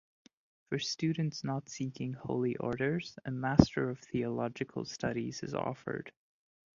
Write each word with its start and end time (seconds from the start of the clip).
For 0.69 0.79
students 0.79 1.43
not 1.43 1.69
seeking 1.69 2.13
Holy 2.13 2.55
Orders, 2.55 3.19
a 3.23 3.29
Master 3.29 3.87
of 3.87 3.99
Theological 3.99 4.83
Studies 4.83 5.43
is 5.43 5.53
offered. 5.53 6.11